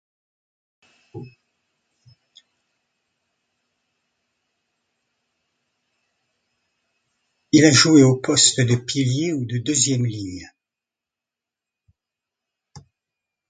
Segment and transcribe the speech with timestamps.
[7.51, 10.49] Il a joué au poste de pilier ou de deuxième ligne.